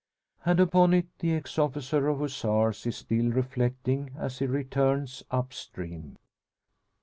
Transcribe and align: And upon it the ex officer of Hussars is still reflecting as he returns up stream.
And 0.43 0.59
upon 0.59 0.95
it 0.95 1.05
the 1.19 1.35
ex 1.35 1.59
officer 1.59 2.07
of 2.07 2.17
Hussars 2.21 2.87
is 2.87 2.97
still 2.97 3.29
reflecting 3.29 4.15
as 4.17 4.39
he 4.39 4.47
returns 4.47 5.21
up 5.29 5.53
stream. 5.53 6.17